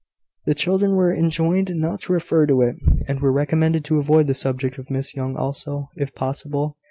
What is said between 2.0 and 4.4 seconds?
to refer to it, and were recommended to avoid the